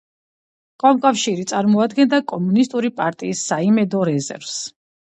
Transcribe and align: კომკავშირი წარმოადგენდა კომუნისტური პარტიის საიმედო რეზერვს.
კომკავშირი 0.83 1.45
წარმოადგენდა 1.53 2.21
კომუნისტური 2.35 2.95
პარტიის 3.03 3.47
საიმედო 3.53 4.07
რეზერვს. 4.13 4.61